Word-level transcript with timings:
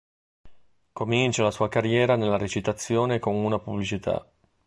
Comincia 0.93 1.43
la 1.43 1.51
sua 1.51 1.69
carriera 1.69 2.15
nella 2.15 2.39
recitazione 2.39 3.19
con 3.19 3.35
una 3.35 3.59
pubblicità. 3.59 4.27